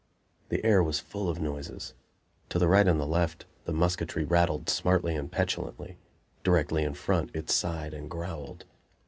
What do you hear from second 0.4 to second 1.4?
The air was full of